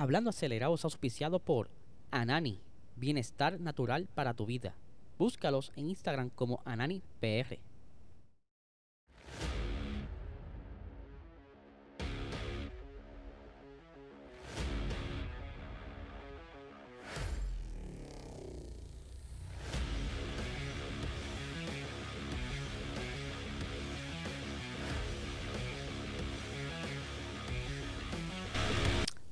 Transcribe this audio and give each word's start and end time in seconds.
Hablando 0.00 0.30
acelerado 0.30 0.74
es 0.74 0.84
auspiciado 0.86 1.40
por 1.40 1.68
Anani, 2.10 2.58
bienestar 2.96 3.60
natural 3.60 4.08
para 4.14 4.32
tu 4.32 4.46
vida. 4.46 4.74
Búscalos 5.18 5.72
en 5.76 5.90
Instagram 5.90 6.30
como 6.30 6.62
AnaniPR. 6.64 7.58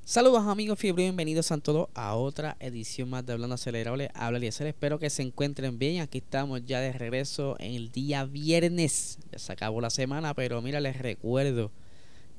Saludos 0.08 0.46
amigos 0.46 0.78
fiebre, 0.78 1.02
bienvenidos 1.02 1.52
a 1.52 1.58
todos 1.58 1.90
a 1.92 2.14
otra 2.14 2.56
edición 2.60 3.10
más 3.10 3.26
de 3.26 3.34
Hablando 3.34 3.56
Acelerable. 3.56 4.10
Habla 4.14 4.38
Eliezer, 4.38 4.66
espero 4.66 4.98
que 4.98 5.10
se 5.10 5.20
encuentren 5.20 5.78
bien. 5.78 6.00
Aquí 6.00 6.16
estamos 6.16 6.64
ya 6.64 6.80
de 6.80 6.94
regreso 6.94 7.56
en 7.58 7.74
el 7.74 7.92
día 7.92 8.24
viernes. 8.24 9.18
Ya 9.30 9.38
se 9.38 9.52
acabó 9.52 9.82
la 9.82 9.90
semana, 9.90 10.32
pero 10.32 10.62
mira, 10.62 10.80
les 10.80 10.96
recuerdo 10.96 11.70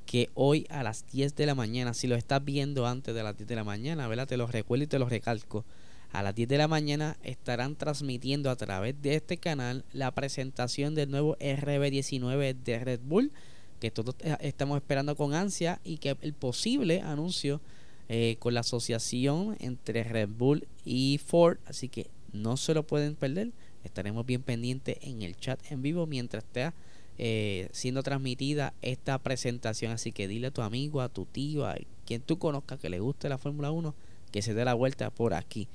que 0.07 0.31
hoy 0.34 0.66
a 0.71 0.81
las 0.81 1.05
10 1.12 1.35
de 1.35 1.45
la 1.45 1.53
mañana, 1.53 1.93
si 1.93 2.07
lo 2.07 2.16
estás 2.16 2.43
viendo 2.43 2.88
antes 2.88 3.13
de 3.13 3.21
las 3.21 3.38
10 3.38 3.48
de 3.48 3.55
la 3.55 3.63
mañana, 3.63 4.07
¿verdad? 4.07 4.26
Te 4.26 4.38
lo 4.38 4.48
recuerdo 4.48 4.85
y 4.85 4.88
te 4.88 4.98
lo 4.98 5.07
recalco. 5.07 5.63
A 6.12 6.23
las 6.23 6.34
10 6.34 6.49
de 6.49 6.57
la 6.57 6.67
mañana 6.67 7.17
estarán 7.21 7.76
transmitiendo 7.76 8.49
a 8.49 8.55
través 8.55 8.99
de 8.99 9.13
este 9.13 9.38
canal 9.38 9.85
la 9.93 10.09
presentación 10.09 10.95
del 10.95 11.12
nuevo 11.12 11.38
RB19 11.38 12.55
de 12.63 12.79
Red 12.79 13.01
Bull 13.04 13.31
que 13.79 13.91
todos 13.91 14.15
eh, 14.19 14.35
estamos 14.41 14.77
esperando 14.77 15.15
con 15.15 15.33
ansia 15.33 15.79
y 15.83 15.97
que 15.97 16.15
el 16.21 16.33
posible 16.33 17.01
anuncio 17.01 17.61
eh, 18.09 18.35
con 18.39 18.53
la 18.53 18.59
asociación 18.59 19.55
entre 19.59 20.03
Red 20.03 20.29
Bull 20.29 20.67
y 20.85 21.20
Ford. 21.26 21.57
Así 21.65 21.89
que 21.89 22.07
no 22.34 22.57
se 22.57 22.73
lo 22.73 22.85
pueden 22.85 23.15
perder. 23.15 23.51
Estaremos 23.84 24.26
bien 24.26 24.43
pendientes 24.43 24.98
en 25.01 25.21
el 25.21 25.37
chat 25.37 25.59
en 25.71 25.81
vivo 25.81 26.05
mientras 26.05 26.43
esté 26.43 26.71
eh, 27.17 27.70
siendo 27.71 28.04
transmitida 28.04 28.73
esta 28.81 29.17
presentación. 29.17 29.91
Así 29.91 30.11
que 30.11 30.27
dile 30.27 30.48
a 30.48 30.51
tu 30.51 30.61
amigo, 30.61 31.01
a 31.01 31.09
tu 31.09 31.26
tío, 31.26 31.65
a 31.65 31.76
quien 32.05 32.21
tú 32.21 32.37
conozcas 32.37 32.79
que 32.79 32.89
le 32.89 32.99
guste 32.99 33.29
la 33.29 33.37
Fórmula 33.37 33.71
1, 33.71 33.95
que 34.32 34.41
se 34.41 34.54
dé 34.54 34.65
la 34.65 34.73
vuelta 34.73 35.09
por 35.09 35.34
aquí. 35.34 35.67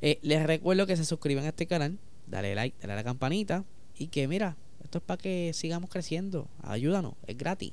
les 0.00 0.42
recuerdo 0.42 0.86
que 0.86 0.96
se 0.96 1.04
suscriban 1.04 1.44
a 1.44 1.48
este 1.48 1.66
canal, 1.66 1.98
dale 2.26 2.54
like, 2.54 2.76
dale 2.80 2.92
a 2.94 2.96
la 2.96 3.04
campanita 3.04 3.64
y 3.96 4.08
que 4.08 4.28
mira, 4.28 4.56
esto 4.94 4.98
es 4.98 5.04
para 5.04 5.20
que 5.20 5.52
sigamos 5.54 5.90
creciendo. 5.90 6.48
Ayúdanos, 6.62 7.14
es 7.26 7.36
gratis. 7.36 7.72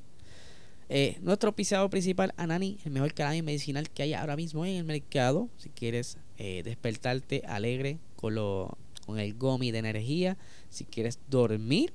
Eh, 0.89 1.19
nuestro 1.21 1.55
pisado 1.55 1.87
principal, 1.87 2.33
Anani, 2.35 2.79
el 2.83 2.91
mejor 2.91 3.13
canal 3.13 3.43
medicinal 3.43 3.91
que 3.91 4.01
hay 4.01 4.13
ahora 4.15 4.35
mismo 4.35 4.65
en 4.65 4.77
el 4.77 4.83
mercado. 4.85 5.47
Si 5.57 5.69
quieres 5.69 6.17
eh, 6.39 6.63
despertarte 6.63 7.43
alegre 7.47 7.99
con, 8.15 8.33
lo, 8.33 8.75
con 9.05 9.19
el 9.19 9.35
gomi 9.35 9.69
de 9.69 9.77
energía, 9.77 10.35
si 10.69 10.85
quieres 10.85 11.19
dormir, 11.29 11.93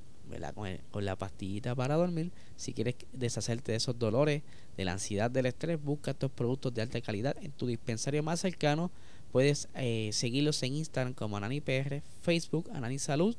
Con, 0.55 0.77
con, 0.91 1.03
la 1.03 1.17
pastillita 1.17 1.75
para 1.75 1.95
dormir, 1.95 2.31
si 2.55 2.73
quieres 2.73 2.95
deshacerte 3.11 3.73
de 3.73 3.77
esos 3.77 3.99
dolores, 3.99 4.43
de 4.77 4.85
la 4.85 4.93
ansiedad, 4.93 5.29
del 5.29 5.45
estrés, 5.45 5.81
busca 5.81 6.11
estos 6.11 6.31
productos 6.31 6.73
de 6.73 6.81
alta 6.81 7.01
calidad 7.01 7.35
en 7.41 7.51
tu 7.51 7.67
dispensario 7.67 8.23
más 8.23 8.39
cercano. 8.39 8.91
Puedes 9.33 9.67
eh, 9.75 10.09
seguirlos 10.13 10.63
en 10.63 10.75
Instagram 10.75 11.13
como 11.13 11.35
AnaniPR, 11.35 12.01
Facebook 12.21 12.69
Anani 12.73 12.97
Salud 12.97 13.35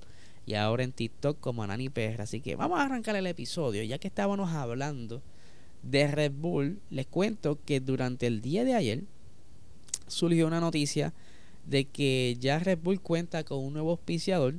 y 0.48 0.54
ahora 0.54 0.82
en 0.82 0.92
TikTok 0.92 1.38
como 1.40 1.62
Anani 1.62 1.90
PR. 1.90 2.22
Así 2.22 2.40
que 2.40 2.56
vamos 2.56 2.80
a 2.80 2.84
arrancar 2.84 3.14
el 3.16 3.26
episodio. 3.26 3.82
Ya 3.82 3.98
que 3.98 4.08
estábamos 4.08 4.50
hablando 4.50 5.22
de 5.82 6.08
Red 6.08 6.32
Bull, 6.32 6.80
les 6.88 7.06
cuento 7.06 7.58
que 7.66 7.80
durante 7.80 8.26
el 8.26 8.40
día 8.40 8.64
de 8.64 8.74
ayer 8.74 9.04
surgió 10.06 10.46
una 10.46 10.60
noticia 10.60 11.12
de 11.66 11.84
que 11.84 12.38
ya 12.40 12.58
Red 12.58 12.78
Bull 12.78 13.02
cuenta 13.02 13.44
con 13.44 13.62
un 13.62 13.74
nuevo 13.74 13.90
auspiciador 13.90 14.54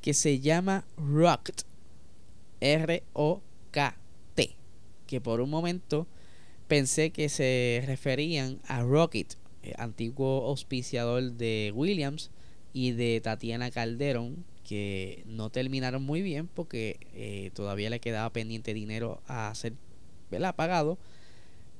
que 0.00 0.14
se 0.14 0.38
llama 0.38 0.84
Rocket. 0.96 1.62
R-O-K-T. 2.60 4.56
Que 5.08 5.20
por 5.20 5.40
un 5.40 5.50
momento 5.50 6.06
pensé 6.68 7.10
que 7.10 7.28
se 7.28 7.82
referían 7.86 8.60
a 8.68 8.84
Rocket, 8.84 9.34
eh, 9.64 9.74
antiguo 9.78 10.46
auspiciador 10.46 11.32
de 11.32 11.72
Williams 11.74 12.30
y 12.72 12.92
de 12.92 13.20
Tatiana 13.20 13.72
Calderón, 13.72 14.44
que 14.64 15.22
no 15.26 15.50
terminaron 15.50 16.02
muy 16.02 16.22
bien 16.22 16.48
porque 16.48 16.98
eh, 17.14 17.50
todavía 17.54 17.90
le 17.90 18.00
quedaba 18.00 18.30
pendiente 18.30 18.74
dinero 18.74 19.20
a 19.28 19.54
ser 19.54 19.74
pagado. 20.56 20.98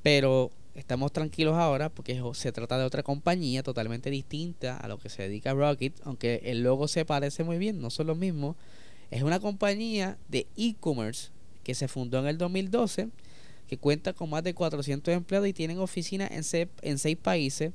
Pero 0.02 0.50
estamos 0.74 1.12
tranquilos 1.12 1.56
ahora 1.56 1.88
porque 1.88 2.20
se 2.34 2.52
trata 2.52 2.78
de 2.78 2.84
otra 2.84 3.02
compañía 3.02 3.62
totalmente 3.62 4.10
distinta 4.10 4.76
a 4.76 4.88
lo 4.88 4.98
que 4.98 5.08
se 5.08 5.22
dedica 5.22 5.54
Rocket, 5.54 5.94
aunque 6.04 6.42
el 6.44 6.62
logo 6.62 6.88
se 6.88 7.04
parece 7.04 7.42
muy 7.42 7.58
bien, 7.58 7.80
no 7.80 7.90
son 7.90 8.06
los 8.08 8.18
mismos. 8.18 8.56
Es 9.10 9.22
una 9.22 9.40
compañía 9.40 10.18
de 10.28 10.46
e-commerce 10.56 11.30
que 11.62 11.74
se 11.74 11.88
fundó 11.88 12.18
en 12.18 12.26
el 12.26 12.36
2012, 12.36 13.08
que 13.66 13.78
cuenta 13.78 14.12
con 14.12 14.28
más 14.28 14.44
de 14.44 14.52
400 14.52 15.14
empleados 15.14 15.48
y 15.48 15.52
tienen 15.52 15.78
oficinas 15.78 16.30
en, 16.30 16.68
en 16.82 16.98
seis 16.98 17.16
países 17.16 17.72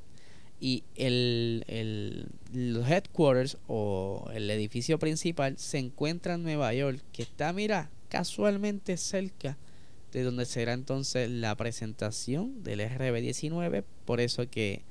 y 0.59 0.83
el, 0.95 1.63
el, 1.67 2.83
headquarters 2.85 3.57
o 3.67 4.29
el 4.33 4.49
edificio 4.49 4.99
principal 4.99 5.57
se 5.57 5.77
encuentra 5.77 6.33
en 6.33 6.43
Nueva 6.43 6.73
York, 6.73 7.01
que 7.13 7.23
está, 7.23 7.53
mira, 7.53 7.89
casualmente 8.09 8.97
cerca 8.97 9.57
de 10.11 10.23
donde 10.23 10.45
será 10.45 10.73
entonces 10.73 11.29
la 11.29 11.55
presentación 11.55 12.63
del 12.63 12.81
RB19, 12.81 13.83
por 14.05 14.19
eso 14.19 14.49
que 14.49 14.83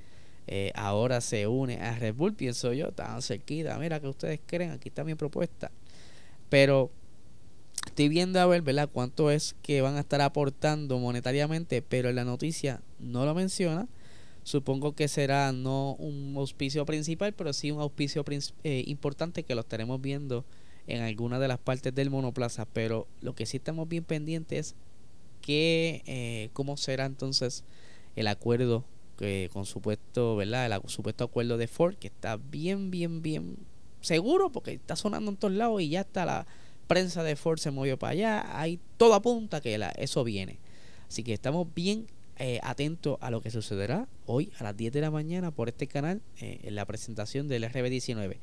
eh, 0.46 0.72
ahora 0.74 1.20
se 1.20 1.46
une 1.46 1.76
a 1.78 1.98
Red 1.98 2.14
Bull, 2.14 2.34
pienso 2.34 2.72
yo, 2.72 2.92
tan 2.92 3.20
cerquita, 3.20 3.78
mira 3.78 4.00
que 4.00 4.08
ustedes 4.08 4.40
creen, 4.46 4.70
aquí 4.70 4.88
está 4.88 5.04
mi 5.04 5.16
propuesta, 5.16 5.70
pero 6.48 6.90
estoy 7.84 8.08
viendo 8.08 8.40
a 8.40 8.46
ver, 8.46 8.62
¿verdad?, 8.62 8.88
cuánto 8.90 9.30
es 9.30 9.56
que 9.60 9.82
van 9.82 9.96
a 9.96 10.00
estar 10.00 10.20
aportando 10.22 10.98
monetariamente, 10.98 11.82
pero 11.82 12.08
en 12.08 12.16
la 12.16 12.24
noticia 12.24 12.80
no 12.98 13.26
lo 13.26 13.34
menciona, 13.34 13.88
Supongo 14.43 14.94
que 14.94 15.09
será 15.09 15.53
no 15.53 15.94
un 15.99 16.34
auspicio 16.37 16.87
principal, 16.87 17.34
pero 17.34 17.53
sí 17.53 17.71
un 17.71 17.81
auspicio 17.81 18.25
eh, 18.65 18.84
importante 18.87 19.43
que 19.43 19.54
lo 19.54 19.60
estaremos 19.60 20.00
viendo 20.00 20.44
en 20.87 21.03
alguna 21.03 21.38
de 21.38 21.49
las 21.49 21.59
partes 21.59 21.94
del 21.94 22.10
monoplaza. 22.10 22.65
Pero 22.66 23.06
lo 23.21 23.34
que 23.34 23.47
sí 23.47 23.59
estamos 23.59 23.88
bien 23.88 24.04
pendientes 24.04 24.59
es 24.59 24.75
que, 25.43 26.03
eh, 26.06 26.50
cómo 26.53 26.77
será 26.77 27.04
entonces 27.06 27.65
el 28.16 28.27
acuerdo 28.27 28.84
que 29.19 29.50
con 29.53 29.66
supuesto, 29.66 30.37
¿verdad? 30.37 30.66
El 30.66 30.88
supuesto 30.88 31.25
acuerdo 31.25 31.56
de 31.56 31.66
Ford, 31.66 31.97
que 31.97 32.06
está 32.06 32.37
bien, 32.37 32.91
bien, 32.91 33.21
bien 33.21 33.56
seguro, 34.00 34.50
porque 34.50 34.72
está 34.72 34.97
sonando 34.97 35.31
en 35.31 35.37
todos 35.37 35.54
lados 35.54 35.82
y 35.82 35.91
ya 35.91 36.03
está 36.03 36.25
la 36.25 36.47
prensa 36.87 37.22
de 37.22 37.37
Ford 37.37 37.59
se 37.59 37.71
movió 37.71 37.98
para 37.98 38.12
allá. 38.12 38.60
Hay 38.60 38.81
todo 38.97 39.15
apunta 39.15 39.60
que 39.60 39.78
eso 39.98 40.25
viene. 40.25 40.59
Así 41.09 41.22
que 41.22 41.32
estamos 41.32 41.66
bien 41.75 42.06
eh, 42.38 42.60
atento 42.62 43.19
a 43.21 43.31
lo 43.31 43.41
que 43.41 43.50
sucederá 43.50 44.06
hoy 44.26 44.53
a 44.59 44.65
las 44.65 44.76
10 44.76 44.93
de 44.93 45.00
la 45.00 45.10
mañana 45.10 45.50
por 45.50 45.69
este 45.69 45.87
canal 45.87 46.22
eh, 46.41 46.60
en 46.62 46.75
la 46.75 46.84
presentación 46.84 47.49
del 47.49 47.65
RB19. 47.65 48.37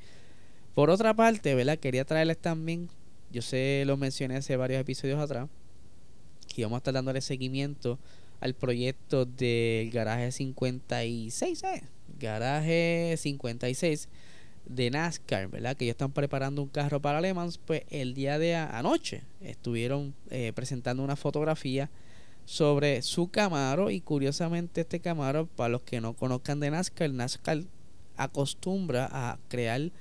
Por 0.73 0.89
otra 0.89 1.13
parte, 1.13 1.55
¿verdad? 1.55 1.77
Quería 1.77 2.03
traerles 2.03 2.37
también, 2.37 2.89
yo 3.31 3.41
sé, 3.41 3.83
lo 3.85 3.95
mencioné 3.95 4.35
hace 4.35 4.57
varios 4.57 4.81
episodios 4.81 5.19
atrás, 5.19 5.47
que 6.53 6.63
vamos 6.63 6.75
a 6.75 6.79
estar 6.79 6.93
dándole 6.93 7.21
seguimiento 7.21 7.97
al 8.41 8.53
proyecto 8.53 9.25
del 9.25 9.89
garaje 9.91 10.31
56, 10.31 11.63
¿eh? 11.63 11.83
Garaje 12.19 13.15
56 13.17 14.09
de 14.65 14.89
NASCAR, 14.89 15.47
¿verdad? 15.47 15.77
Que 15.77 15.85
ellos 15.85 15.93
están 15.93 16.11
preparando 16.11 16.61
un 16.61 16.67
carro 16.69 17.01
para 17.01 17.21
Le 17.21 17.33
pues 17.65 17.83
el 17.89 18.13
día 18.13 18.39
de 18.39 18.55
anoche 18.55 19.23
estuvieron 19.41 20.13
eh, 20.29 20.51
presentando 20.53 21.03
una 21.03 21.15
fotografía 21.15 21.89
sobre 22.45 23.01
su 23.01 23.29
Camaro 23.29 23.89
y 23.89 24.01
curiosamente 24.01 24.81
este 24.81 24.99
Camaro, 24.99 25.47
para 25.47 25.69
los 25.69 25.81
que 25.81 25.99
no 25.99 26.13
conozcan 26.13 26.59
de 26.59 26.71
NASCAR, 26.71 27.11
NASCAR 27.11 27.63
acostumbra 28.17 29.09
a 29.11 29.39
crear 29.49 29.91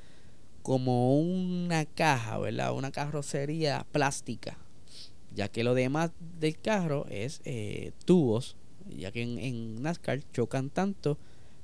como 0.63 1.19
una 1.21 1.85
caja, 1.85 2.39
¿verdad? 2.39 2.75
Una 2.75 2.93
carrocería 2.93 3.87
plástica, 3.93 4.59
ya 5.35 5.49
que 5.49 5.65
lo 5.65 5.75
demás 5.75 6.11
del 6.39 6.59
carro 6.59 7.07
es 7.09 7.41
eh, 7.45 7.93
tubos, 8.05 8.57
ya 8.89 9.11
que 9.11 9.23
en, 9.23 9.83
NASCAR 9.83 10.21
chocan 10.33 10.71
tanto, 10.71 11.19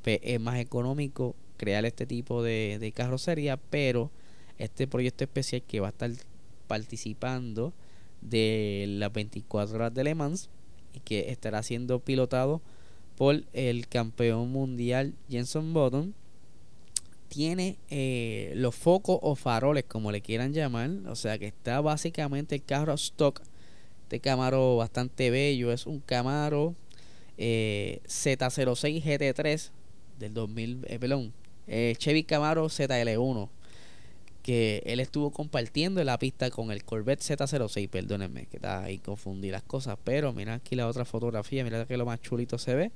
es 0.04 0.40
más 0.40 0.58
económico 0.58 1.37
crear 1.58 1.84
este 1.84 2.06
tipo 2.06 2.43
de, 2.43 2.78
de 2.81 2.93
carrocería, 2.93 3.58
pero 3.58 4.10
este 4.56 4.87
proyecto 4.87 5.25
especial 5.25 5.62
que 5.62 5.81
va 5.81 5.88
a 5.88 5.90
estar 5.90 6.10
participando 6.66 7.75
de 8.22 8.87
las 8.88 9.12
24 9.12 9.76
horas 9.76 9.94
de 9.94 10.04
Le 10.04 10.14
Mans 10.14 10.49
y 10.94 11.00
que 11.00 11.31
estará 11.31 11.62
siendo 11.62 12.00
pilotado 12.00 12.60
por 13.16 13.44
el 13.52 13.87
campeón 13.88 14.50
mundial 14.50 15.14
Jenson 15.28 15.72
Button. 15.72 16.14
Tiene 17.28 17.78
eh, 17.90 18.52
los 18.56 18.75
focos 18.75 19.19
o 19.22 19.37
faroles, 19.37 19.84
como 19.84 20.10
le 20.10 20.20
quieran 20.20 20.52
llamar. 20.52 20.90
O 21.06 21.14
sea 21.14 21.38
que 21.38 21.46
está 21.46 21.81
básicamente 21.81 22.56
el 22.56 22.64
carro 22.64 22.94
stock. 22.94 23.40
Este 24.02 24.20
Camaro 24.20 24.76
bastante 24.76 25.31
bello. 25.31 25.70
Es 25.70 25.87
un 25.87 26.00
Camaro 26.00 26.75
eh, 27.38 28.00
Z06 28.06 29.02
GT3 29.02 29.70
del 30.19 30.34
2000, 30.34 30.84
eh, 30.87 31.31
eh, 31.66 31.94
Chevy 31.96 32.25
Camaro 32.25 32.66
ZL1 32.66 33.48
que 34.42 34.82
él 34.87 35.00
estuvo 35.00 35.31
compartiendo 35.31 36.02
la 36.04 36.19
pista 36.19 36.50
con 36.50 36.70
el 36.70 36.84
Corvette 36.84 37.20
Z06, 37.20 37.88
perdónenme, 37.88 38.46
que 38.46 38.56
está 38.56 38.84
ahí 38.84 38.98
confundí 38.98 39.50
las 39.50 39.62
cosas, 39.62 39.98
pero 40.02 40.32
mira 40.32 40.54
aquí 40.54 40.76
la 40.76 40.88
otra 40.88 41.04
fotografía, 41.04 41.64
mira 41.64 41.87
que 41.87 41.96
lo 41.96 42.06
más 42.06 42.20
chulito 42.20 42.58
se 42.58 42.75
ve. 42.75 42.92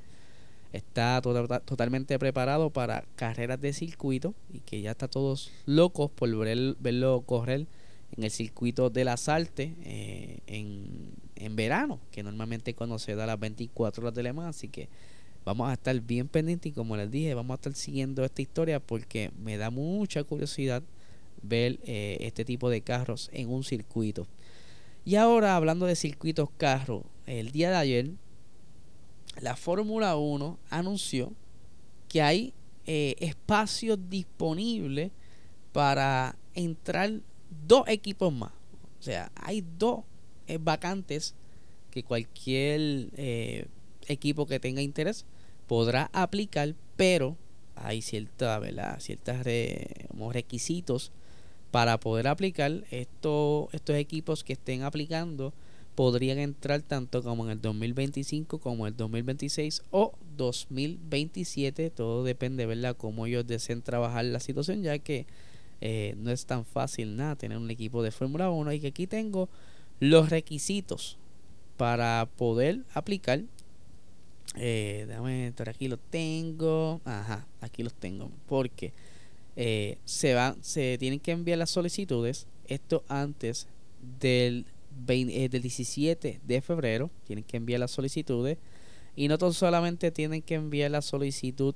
Está 0.72 1.20
tota-, 1.22 1.60
totalmente 1.60 2.18
preparado 2.18 2.70
para 2.70 3.04
carreras 3.14 3.60
de 3.60 3.72
circuito 3.72 4.34
y 4.52 4.60
que 4.60 4.80
ya 4.80 4.92
está 4.92 5.06
todos 5.06 5.52
locos 5.66 6.10
por 6.10 6.28
verlo 6.78 7.22
correr 7.22 7.66
en 8.16 8.24
el 8.24 8.30
circuito 8.30 8.90
de 8.90 9.04
la 9.04 9.16
Salte 9.16 9.74
eh, 9.84 10.38
en, 10.46 11.12
en, 11.36 11.56
verano, 11.56 12.00
que 12.10 12.22
normalmente 12.22 12.74
cuando 12.74 12.98
se 12.98 13.14
da 13.14 13.26
las 13.26 13.38
24 13.38 14.02
horas 14.02 14.14
de 14.14 14.22
Le 14.22 14.32
Mans, 14.32 14.56
así 14.56 14.68
que 14.68 14.88
vamos 15.44 15.68
a 15.68 15.74
estar 15.74 15.98
bien 16.00 16.28
pendientes 16.28 16.72
y 16.72 16.74
como 16.74 16.96
les 16.96 17.10
dije, 17.10 17.34
vamos 17.34 17.52
a 17.52 17.56
estar 17.56 17.74
siguiendo 17.74 18.24
esta 18.24 18.42
historia 18.42 18.80
porque 18.80 19.30
me 19.38 19.56
da 19.56 19.70
mucha 19.70 20.24
curiosidad 20.24 20.82
ver 21.44 21.78
eh, 21.84 22.16
este 22.20 22.44
tipo 22.44 22.70
de 22.70 22.80
carros 22.80 23.30
en 23.32 23.50
un 23.50 23.64
circuito. 23.64 24.26
Y 25.04 25.16
ahora 25.16 25.56
hablando 25.56 25.86
de 25.86 25.96
circuitos 25.96 26.48
carros, 26.56 27.02
el 27.26 27.52
día 27.52 27.70
de 27.70 27.76
ayer 27.76 28.10
la 29.40 29.56
Fórmula 29.56 30.16
1 30.16 30.58
anunció 30.70 31.32
que 32.08 32.22
hay 32.22 32.54
eh, 32.86 33.16
espacios 33.18 33.98
disponibles 34.08 35.10
para 35.72 36.36
entrar 36.54 37.20
dos 37.66 37.84
equipos 37.88 38.32
más. 38.32 38.52
O 39.00 39.02
sea, 39.02 39.30
hay 39.34 39.64
dos 39.78 40.00
eh, 40.46 40.58
vacantes 40.60 41.34
que 41.90 42.02
cualquier 42.02 43.10
equipo 44.08 44.46
que 44.46 44.58
tenga 44.58 44.82
interés 44.82 45.26
podrá 45.66 46.10
aplicar, 46.12 46.74
pero 46.96 47.36
hay 47.76 48.02
cierta, 48.02 48.58
¿verdad? 48.58 48.98
ciertos 49.00 49.36
requisitos 50.32 51.12
para 51.74 51.98
poder 51.98 52.28
aplicar 52.28 52.84
estos, 52.92 53.66
estos 53.72 53.96
equipos 53.96 54.44
que 54.44 54.52
estén 54.52 54.84
aplicando 54.84 55.52
podrían 55.96 56.38
entrar 56.38 56.82
tanto 56.82 57.20
como 57.20 57.46
en 57.46 57.50
el 57.50 57.60
2025 57.60 58.60
como 58.60 58.86
el 58.86 58.96
2026 58.96 59.82
o 59.90 60.12
2027 60.36 61.90
todo 61.90 62.22
depende 62.22 62.64
verdad 62.66 62.96
cómo 62.96 63.26
ellos 63.26 63.44
deseen 63.48 63.82
trabajar 63.82 64.24
la 64.24 64.38
situación 64.38 64.84
ya 64.84 65.00
que 65.00 65.26
eh, 65.80 66.14
no 66.16 66.30
es 66.30 66.46
tan 66.46 66.64
fácil 66.64 67.16
nada 67.16 67.34
tener 67.34 67.58
un 67.58 67.68
equipo 67.68 68.04
de 68.04 68.12
Fórmula 68.12 68.50
1 68.50 68.72
y 68.74 68.78
que 68.78 68.86
aquí 68.86 69.08
tengo 69.08 69.48
los 69.98 70.30
requisitos 70.30 71.18
para 71.76 72.28
poder 72.36 72.82
aplicar. 72.94 73.42
Eh, 74.54 75.06
déjame 75.08 75.52
aquí 75.66 75.88
lo 75.88 75.96
tengo. 75.96 77.00
Ajá 77.04 77.48
aquí 77.60 77.82
los 77.82 77.94
tengo. 77.94 78.30
Porque 78.46 78.92
eh, 79.56 79.98
se 80.04 80.34
van, 80.34 80.62
se 80.62 80.98
tienen 80.98 81.20
que 81.20 81.30
enviar 81.30 81.58
las 81.58 81.70
solicitudes, 81.70 82.46
esto 82.66 83.04
antes 83.08 83.68
del, 84.20 84.66
eh, 85.08 85.48
del 85.48 85.62
17 85.62 86.40
de 86.42 86.60
febrero, 86.60 87.10
tienen 87.24 87.44
que 87.44 87.56
enviar 87.56 87.80
las 87.80 87.90
solicitudes. 87.90 88.58
Y 89.16 89.28
no 89.28 89.38
solamente 89.52 90.10
tienen 90.10 90.42
que 90.42 90.56
enviar 90.56 90.90
la 90.90 91.00
solicitud 91.00 91.74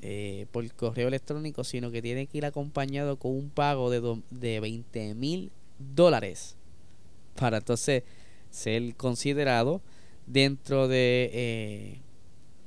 eh, 0.00 0.46
por 0.52 0.70
correo 0.72 1.08
electrónico, 1.08 1.64
sino 1.64 1.90
que 1.90 2.00
tiene 2.00 2.26
que 2.26 2.38
ir 2.38 2.46
acompañado 2.46 3.18
con 3.18 3.32
un 3.32 3.50
pago 3.50 3.90
de, 3.90 4.22
de 4.30 4.60
20 4.60 5.14
mil 5.14 5.50
dólares 5.78 6.56
para 7.34 7.58
entonces 7.58 8.04
ser 8.50 8.94
considerado 8.96 9.82
dentro 10.26 10.88
de 10.88 12.00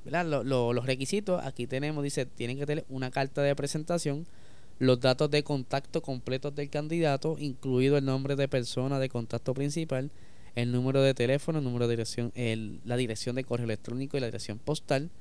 los 0.05 0.85
requisitos. 0.85 1.43
Aquí 1.43 1.65
tenemos, 1.65 2.03
dice, 2.03 2.27
tienen 2.27 2.59
que 2.59 2.67
tener 2.67 2.85
una 2.89 3.09
carta 3.09 3.41
de 3.41 3.55
presentación 3.55 4.27
los 4.81 4.99
datos 4.99 5.29
de 5.29 5.43
contacto 5.43 6.01
completos 6.01 6.55
del 6.55 6.71
candidato, 6.71 7.35
incluido 7.37 7.97
el 7.97 8.05
nombre 8.05 8.35
de 8.35 8.47
persona 8.47 8.97
de 8.97 9.09
contacto 9.09 9.53
principal, 9.53 10.09
el 10.55 10.71
número 10.71 11.03
de 11.03 11.13
teléfono, 11.13 11.59
el 11.59 11.63
número 11.63 11.87
de 11.87 11.93
dirección, 11.93 12.33
la 12.83 12.97
dirección 12.97 13.35
de 13.35 13.43
correo 13.43 13.65
electrónico 13.65 14.17
y 14.17 14.21
la 14.21 14.25
dirección 14.25 14.57
postal, 14.57 15.11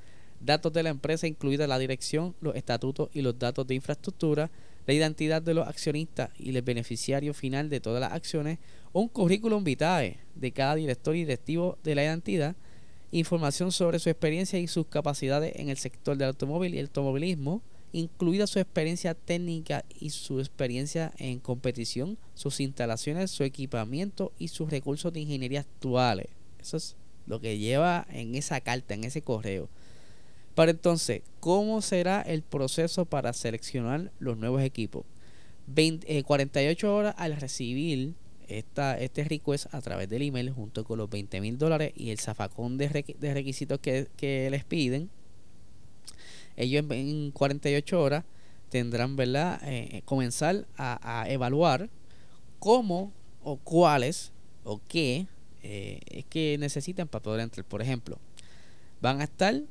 datos 0.41 0.73
de 0.73 0.83
la 0.83 0.89
empresa, 0.89 1.27
incluida 1.27 1.67
la 1.67 1.79
dirección, 1.79 2.35
los 2.41 2.57
estatutos 2.57 3.11
y 3.13 3.21
los 3.21 3.39
datos 3.39 3.67
de 3.67 3.75
infraestructura, 3.75 4.51
la 4.87 4.95
identidad 4.95 5.43
de 5.43 5.53
los 5.53 5.69
accionistas 5.69 6.31
y 6.39 6.57
el 6.57 6.63
beneficiario 6.63 7.35
final 7.35 7.69
de 7.69 7.81
todas 7.81 8.01
las 8.01 8.15
acciones, 8.15 8.61
un 8.95 9.09
currículum 9.09 9.63
vitae 9.63 10.21
de 10.37 10.53
cada 10.53 10.75
director 10.77 11.15
y 11.15 11.19
directivo 11.19 11.77
de 11.85 11.95
la 11.97 12.05
identidad, 12.05 12.57
información 13.11 13.73
sobre 13.73 13.99
su 13.99 14.09
experiencia 14.09 14.59
y 14.59 14.69
sus 14.69 14.87
capacidades 14.87 15.53
en 15.57 15.69
el 15.69 15.77
sector 15.77 16.17
del 16.17 16.29
automóvil 16.29 16.75
y 16.75 16.79
el 16.79 16.87
automovilismo, 16.87 17.61
incluida 17.93 18.47
su 18.47 18.59
experiencia 18.59 19.15
técnica 19.15 19.85
y 19.99 20.11
su 20.11 20.39
experiencia 20.39 21.13
en 21.19 21.41
competición, 21.41 22.19
sus 22.35 22.61
instalaciones, 22.61 23.31
su 23.31 23.45
equipamiento 23.45 24.33
y 24.39 24.49
sus 24.49 24.71
recursos 24.71 25.13
de 25.13 25.21
ingeniería 25.21 25.61
actuales. 25.61 26.27
Eso 26.61 26.77
es 26.77 26.97
lo 27.27 27.41
que 27.41 27.59
lleva 27.59 28.07
en 28.11 28.35
esa 28.35 28.61
carta, 28.61 28.95
en 28.95 29.05
ese 29.05 29.23
correo. 29.23 29.69
Para 30.55 30.73
entonces, 30.73 31.23
¿cómo 31.39 31.81
será 31.81 32.23
el 32.23 32.43
proceso 32.43 33.05
para 33.05 33.33
seleccionar 33.33 34.13
los 34.19 34.37
nuevos 34.37 34.63
equipos? 34.63 35.05
48 35.75 36.87
eh, 36.87 36.91
horas 36.91 37.15
al 37.17 37.37
recibir 37.37 38.15
esta, 38.49 38.99
este 38.99 39.25
request 39.25 39.73
a 39.73 39.81
través 39.81 40.09
del 40.09 40.23
email 40.23 40.51
junto 40.51 40.85
con 40.85 40.99
los 40.99 41.09
20 41.09 41.41
mil 41.41 41.57
dólares 41.57 41.93
y 41.95 42.11
el 42.11 42.19
zafacón 42.19 42.79
de, 42.79 42.89
requisitos 42.89 43.79
que, 43.79 44.09
que 44.17 44.51
les 44.51 44.65
piden 44.65 45.09
ellos 46.61 46.85
en 46.91 47.31
48 47.31 48.01
horas 48.01 48.25
tendrán, 48.69 49.17
¿verdad?, 49.17 49.61
eh, 49.65 49.89
eh, 49.93 50.03
comenzar 50.05 50.67
a, 50.77 51.27
evaluar 51.29 51.89
cómo 52.59 53.13
o 53.43 53.57
cuáles 53.57 54.33
o 54.65 54.81
qué 54.87 55.27
eh, 55.63 56.01
es 56.07 56.25
que 56.27 56.57
necesitan 56.59 57.09
para 57.09 57.23
poder 57.23 57.41
entrar. 57.41 57.67
Por 57.67 57.83
ejemplo, 57.83 58.19
van 59.01 59.21
a 59.21 59.25
estar 59.25 59.63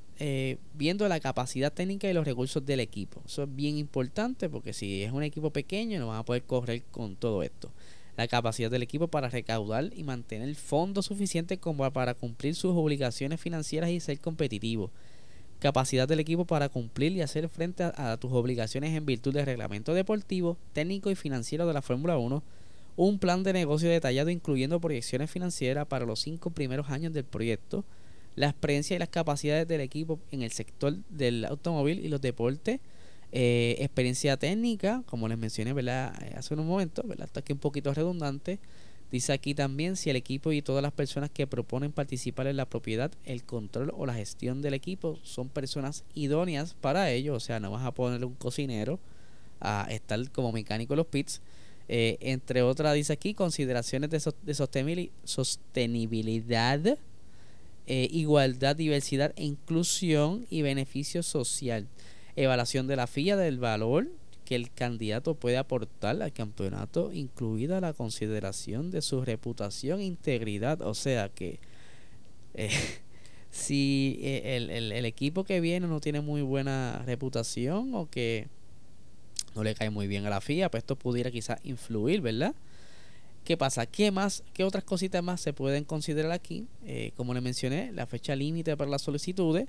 viendo 0.73 1.07
la 1.07 1.21
capacidad 1.21 1.71
técnica 1.71 2.09
y 2.09 2.13
los 2.13 2.25
recursos 2.25 2.65
del 2.65 2.81
equipo. 2.81 3.21
Eso 3.25 3.43
es 3.43 3.55
bien 3.55 3.77
importante 3.77 4.49
porque 4.49 4.73
si 4.73 5.01
es 5.01 5.13
un 5.13 5.23
equipo 5.23 5.49
pequeño 5.49 5.97
no 5.97 6.07
van 6.07 6.17
a 6.17 6.25
poder 6.25 6.43
correr 6.43 6.83
con 6.91 7.15
todo 7.15 7.41
esto. 7.41 7.71
La 8.17 8.27
capacidad 8.27 8.69
del 8.69 8.83
equipo 8.83 9.07
para 9.07 9.29
recaudar 9.29 9.91
y 9.95 10.03
mantener 10.03 10.53
fondos 10.55 11.05
suficientes 11.05 11.57
como 11.57 11.89
para 11.93 12.15
cumplir 12.15 12.53
sus 12.53 12.75
obligaciones 12.75 13.39
financieras 13.39 13.91
y 13.91 14.01
ser 14.01 14.19
competitivo 14.19 14.91
capacidad 15.59 16.07
del 16.07 16.19
equipo 16.19 16.45
para 16.45 16.69
cumplir 16.69 17.11
y 17.11 17.21
hacer 17.21 17.49
frente 17.49 17.83
a, 17.83 18.17
tus 18.17 18.31
obligaciones 18.31 18.95
en 18.95 19.05
virtud 19.05 19.33
del 19.33 19.45
reglamento 19.45 19.93
deportivo, 19.93 20.57
técnico 20.73 21.11
y 21.11 21.15
financiero 21.15 21.67
de 21.67 21.73
la 21.73 21.81
Fórmula 21.81 22.17
1, 22.17 22.41
un 22.95 23.19
plan 23.19 23.43
de 23.43 23.53
negocio 23.53 23.89
detallado 23.89 24.29
incluyendo 24.29 24.79
proyecciones 24.79 25.29
financieras 25.29 25.85
para 25.87 26.05
los 26.05 26.19
cinco 26.19 26.49
primeros 26.49 26.89
años 26.89 27.13
del 27.13 27.25
proyecto, 27.25 27.85
la 28.35 28.47
experiencia 28.47 28.95
y 28.95 28.99
las 28.99 29.09
capacidades 29.09 29.67
del 29.67 29.81
equipo 29.81 30.19
en 30.31 30.43
el 30.43 30.51
sector 30.51 30.95
del 31.09 31.45
automóvil 31.45 31.99
y 31.99 32.07
los 32.07 32.21
deportes, 32.21 32.79
eh, 33.31 33.75
experiencia 33.79 34.37
técnica, 34.37 35.03
como 35.05 35.27
les 35.27 35.37
mencioné 35.37 35.73
¿verdad? 35.73 36.13
Eh, 36.23 36.33
hace 36.35 36.53
unos 36.53 36.65
momentos, 36.65 37.07
¿verdad? 37.07 37.25
está 37.27 37.41
aquí 37.41 37.53
un 37.53 37.59
poquito 37.59 37.93
redundante, 37.93 38.59
Dice 39.11 39.33
aquí 39.33 39.55
también 39.55 39.95
si 39.95 40.11
el 40.11 40.15
equipo 40.15 40.51
y 40.51 40.61
todas 40.61 40.83
las 40.83 40.91
personas 40.91 41.31
que 41.31 41.47
proponen 41.47 41.91
participar 41.91 42.45
en 42.47 42.57
la 42.57 42.69
propiedad, 42.69 43.11
el 43.25 43.43
control 43.43 43.91
o 43.97 44.05
la 44.05 44.13
gestión 44.13 44.61
del 44.61 44.75
equipo 44.75 45.17
son 45.23 45.49
personas 45.49 46.03
idóneas 46.13 46.75
para 46.75 47.09
ello. 47.09 47.33
O 47.33 47.39
sea, 47.39 47.59
no 47.59 47.71
vas 47.71 47.85
a 47.85 47.93
poner 47.93 48.23
un 48.23 48.35
cocinero 48.35 48.99
a 49.59 49.87
estar 49.89 50.29
como 50.31 50.51
mecánico 50.51 50.93
en 50.93 50.97
los 50.97 51.07
pits. 51.07 51.41
Eh, 51.87 52.17
entre 52.21 52.61
otras, 52.61 52.93
dice 52.93 53.13
aquí 53.13 53.33
consideraciones 53.33 54.11
de, 54.11 54.33
de 54.43 55.11
sostenibilidad, 55.23 56.79
eh, 57.87 58.07
igualdad, 58.11 58.75
diversidad 58.75 59.33
e 59.35 59.43
inclusión 59.43 60.45
y 60.51 60.61
beneficio 60.61 61.23
social. 61.23 61.87
Evaluación 62.35 62.85
de 62.85 62.95
la 62.95 63.07
FIA 63.07 63.37
del 63.37 63.57
valor 63.57 64.07
que 64.49 64.55
el 64.55 64.71
candidato 64.71 65.35
puede 65.35 65.57
aportar 65.57 66.19
al 66.23 66.33
campeonato, 66.33 67.13
incluida 67.13 67.79
la 67.81 67.93
consideración 67.93 68.89
de 68.89 69.03
su 69.03 69.23
reputación 69.23 69.99
e 69.99 70.05
integridad. 70.05 70.81
O 70.81 70.95
sea 70.95 71.29
que 71.29 71.59
eh, 72.55 72.71
si 73.51 74.17
eh, 74.23 74.57
el, 74.57 75.05
equipo 75.05 75.43
que 75.43 75.61
viene 75.61 75.85
no 75.85 75.99
tiene 75.99 76.21
muy 76.21 76.41
buena 76.41 77.03
reputación 77.05 77.93
o 77.93 78.09
que 78.09 78.47
no 79.53 79.63
le 79.63 79.75
cae 79.75 79.91
muy 79.91 80.07
bien 80.07 80.25
a 80.25 80.31
la 80.31 80.41
FIA, 80.41 80.71
pues 80.71 80.81
esto 80.81 80.95
pudiera 80.95 81.29
quizás 81.29 81.59
influir, 81.63 82.21
¿verdad? 82.21 82.55
¿Qué 83.43 83.55
pasa? 83.55 83.85
¿Qué 83.85 84.09
más? 84.09 84.43
¿Qué 84.53 84.63
otras 84.63 84.83
cositas 84.83 85.21
más 85.21 85.41
se 85.41 85.53
pueden 85.53 85.83
considerar 85.83 86.31
aquí? 86.31 86.65
Eh, 86.87 87.11
como 87.15 87.35
le 87.35 87.41
mencioné, 87.41 87.91
la 87.91 88.07
fecha 88.07 88.35
límite 88.35 88.75
para 88.75 88.89
las 88.89 89.03
solicitudes 89.03 89.67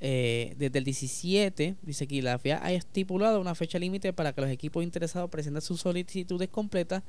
eh, 0.00 0.54
desde 0.58 0.78
el 0.78 0.84
17, 0.84 1.76
dice 1.82 2.04
aquí, 2.04 2.20
la 2.20 2.38
FIA 2.38 2.62
ha 2.62 2.72
estipulado 2.72 3.40
una 3.40 3.54
fecha 3.54 3.78
límite 3.78 4.12
para 4.12 4.32
que 4.32 4.42
los 4.42 4.50
equipos 4.50 4.84
interesados 4.84 5.30
presenten 5.30 5.62
sus 5.62 5.80
solicitudes 5.80 6.48
completas 6.48 7.02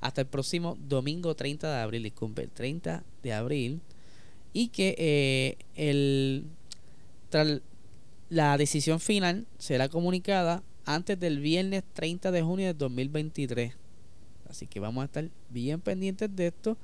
hasta 0.00 0.22
el 0.22 0.26
próximo 0.26 0.76
domingo 0.88 1.36
30 1.36 1.72
de 1.72 1.80
abril, 1.80 2.02
disculpe, 2.02 2.42
el 2.42 2.50
30 2.50 3.04
de 3.22 3.32
abril, 3.32 3.80
y 4.52 4.68
que 4.68 4.94
eh, 4.98 5.56
el 5.76 6.44
Tras 7.30 7.60
la 8.28 8.56
decisión 8.56 8.98
final 8.98 9.46
será 9.58 9.88
comunicada 9.88 10.62
antes 10.86 11.20
del 11.20 11.38
viernes 11.38 11.84
30 11.92 12.32
de 12.32 12.42
junio 12.42 12.66
de 12.66 12.74
2023. 12.74 13.74
Así 14.48 14.66
que 14.66 14.80
vamos 14.80 15.02
a 15.02 15.04
estar 15.04 15.28
bien 15.50 15.80
pendientes 15.80 16.34
de 16.34 16.46
esto. 16.48 16.76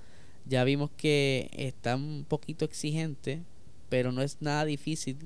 Ya 0.46 0.62
vimos 0.64 0.90
que 0.96 1.50
está 1.52 1.96
un 1.96 2.24
poquito 2.28 2.64
exigente, 2.64 3.42
pero 3.88 4.12
no 4.12 4.22
es 4.22 4.36
nada 4.40 4.64
difícil 4.64 5.16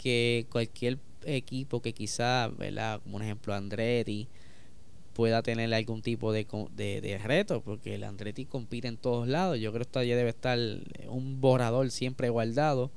que 0.00 0.46
cualquier 0.50 0.98
equipo 1.26 1.82
que 1.82 1.92
quizá, 1.92 2.48
¿verdad? 2.48 3.00
como 3.02 3.16
un 3.16 3.22
ejemplo 3.22 3.54
Andretti, 3.54 4.28
pueda 5.12 5.42
tener 5.42 5.72
algún 5.74 6.00
tipo 6.00 6.32
de, 6.32 6.46
de, 6.74 7.18
reto, 7.18 7.60
porque 7.60 7.96
el 7.96 8.04
Andretti 8.04 8.46
compite 8.46 8.88
en 8.88 8.96
todos 8.96 9.28
lados. 9.28 9.58
Yo 9.58 9.72
creo 9.72 9.84
que 9.84 9.90
todavía 9.90 10.16
debe 10.16 10.30
estar 10.30 10.58
un 11.08 11.40
borrador 11.42 11.90
siempre 11.90 12.30
guardado, 12.30 12.90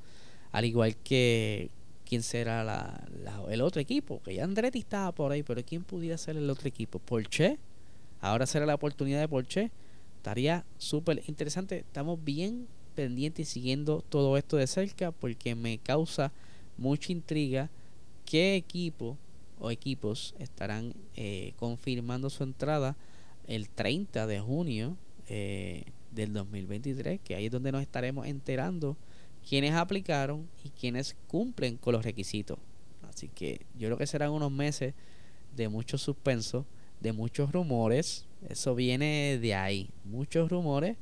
al 0.53 0.63
igual 0.63 0.95
que 0.95 1.69
quién 2.05 2.23
será 2.23 2.63
la, 2.63 3.05
el 3.49 3.61
otro 3.61 3.81
equipo, 3.81 4.21
que 4.23 4.35
ya 4.35 4.45
Andretti 4.45 4.79
estaba 4.79 5.11
por 5.11 5.33
ahí, 5.33 5.43
pero 5.43 5.61
quién 5.65 5.83
pudiera 5.83 6.17
ser 6.17 6.37
el 6.37 6.49
otro 6.49 6.69
equipo. 6.69 6.99
Porsche, 6.99 7.57
ahora 8.21 8.45
será 8.45 8.65
la 8.65 8.75
oportunidad 8.75 9.19
de 9.19 9.27
Porsche, 9.27 9.71
estaría 10.15 10.63
súper 10.77 11.21
interesante. 11.27 11.79
Estamos 11.79 12.23
bien 12.23 12.67
pendientes 12.95 13.49
y 13.49 13.51
siguiendo 13.51 14.01
todo 14.07 14.37
esto 14.37 14.55
de 14.55 14.67
cerca, 14.67 15.11
porque 15.11 15.55
me 15.55 15.77
causa 15.79 16.31
mucha 16.77 17.11
intriga 17.11 17.69
qué 18.25 18.55
equipo 18.55 19.17
o 19.59 19.71
equipos 19.71 20.35
estarán 20.39 20.93
eh, 21.15 21.53
confirmando 21.57 22.29
su 22.29 22.43
entrada 22.43 22.95
el 23.47 23.69
30 23.69 24.27
de 24.27 24.39
junio 24.39 24.97
eh, 25.27 25.85
del 26.11 26.33
2023, 26.33 27.19
que 27.21 27.35
ahí 27.35 27.45
es 27.45 27.51
donde 27.51 27.71
nos 27.71 27.81
estaremos 27.81 28.27
enterando 28.27 28.97
quiénes 29.47 29.73
aplicaron 29.73 30.47
y 30.63 30.69
quiénes 30.69 31.15
cumplen 31.27 31.77
con 31.77 31.93
los 31.93 32.03
requisitos. 32.03 32.57
Así 33.09 33.27
que 33.27 33.65
yo 33.77 33.87
creo 33.87 33.97
que 33.97 34.07
serán 34.07 34.31
unos 34.31 34.51
meses 34.51 34.93
de 35.55 35.69
mucho 35.69 35.97
suspenso, 35.97 36.65
de 36.99 37.13
muchos 37.13 37.51
rumores. 37.51 38.25
Eso 38.49 38.75
viene 38.75 39.37
de 39.39 39.55
ahí, 39.55 39.89
muchos 40.03 40.49
rumores 40.49 40.97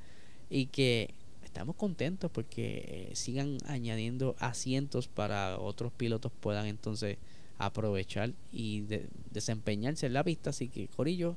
y 0.50 0.68
que 0.68 1.14
estamos 1.52 1.76
contentos 1.76 2.32
porque 2.32 3.10
eh, 3.12 3.16
sigan 3.16 3.58
añadiendo 3.68 4.38
asientos 4.40 5.10
para 5.10 5.60
otros 5.60 5.92
pilotos 5.92 6.32
puedan 6.40 6.66
entonces 6.66 7.18
aprovechar 7.58 8.32
y 8.54 8.86
desempeñarse 9.32 10.06
en 10.06 10.14
la 10.14 10.24
pista. 10.24 10.52
Así 10.52 10.70
que, 10.70 10.88
Corillo, 10.88 11.36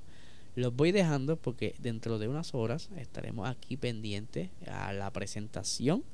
los 0.54 0.74
voy 0.74 0.92
dejando 0.92 1.36
porque 1.36 1.74
dentro 1.80 2.20
de 2.20 2.28
unas 2.28 2.54
horas 2.54 2.90
estaremos 2.96 3.48
aquí 3.48 3.76
pendientes 3.76 4.50
a 4.68 4.92
la 4.92 5.10
presentación 5.10 6.04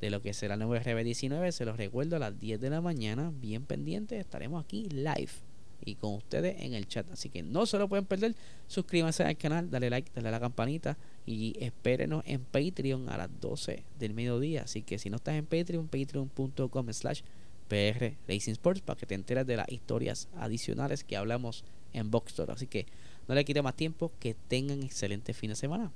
de 0.00 0.10
lo 0.10 0.22
que 0.22 0.32
será 0.32 0.54
el 0.54 0.60
nuevo 0.60 0.74
RB19. 0.74 1.52
Se 1.52 1.66
los 1.66 1.76
recuerdo 1.76 2.16
a 2.16 2.18
las 2.18 2.40
10 2.40 2.62
de 2.62 2.70
la 2.70 2.80
mañana, 2.80 3.30
bien 3.30 3.66
pendientes. 3.66 4.18
Estaremos 4.18 4.64
aquí 4.64 4.88
live 4.88 5.49
y 5.84 5.94
con 5.94 6.14
ustedes 6.14 6.60
en 6.60 6.74
el 6.74 6.86
chat. 6.86 7.10
Así 7.10 7.28
que 7.28 7.42
no 7.42 7.66
se 7.66 7.78
lo 7.78 7.88
pueden 7.88 8.04
perder. 8.04 8.34
Suscríbanse 8.66 9.24
al 9.24 9.36
canal, 9.36 9.70
dale 9.70 9.90
like, 9.90 10.10
dale 10.14 10.28
a 10.28 10.32
la 10.32 10.40
campanita 10.40 10.96
y 11.26 11.54
espérenos 11.58 12.22
en 12.26 12.44
Patreon 12.44 13.08
a 13.08 13.18
las 13.18 13.40
12 13.40 13.84
del 13.98 14.14
mediodía. 14.14 14.62
Así 14.62 14.82
que 14.82 14.98
si 14.98 15.10
no 15.10 15.16
estás 15.16 15.34
en 15.34 15.46
Patreon, 15.46 15.88
patreon.com 15.88 16.92
slash 16.92 17.22
PR 17.68 18.16
Racing 18.28 18.52
Sports 18.52 18.80
para 18.80 18.98
que 18.98 19.06
te 19.06 19.14
enteres 19.14 19.46
de 19.46 19.56
las 19.56 19.68
historias 19.70 20.28
adicionales 20.36 21.04
que 21.04 21.16
hablamos 21.16 21.64
en 21.92 22.10
Box 22.10 22.40
Así 22.40 22.66
que 22.66 22.86
no 23.28 23.34
le 23.34 23.44
quite 23.44 23.62
más 23.62 23.76
tiempo, 23.76 24.12
que 24.18 24.34
tengan 24.48 24.82
excelente 24.82 25.34
fin 25.34 25.50
de 25.50 25.56
semana. 25.56 25.92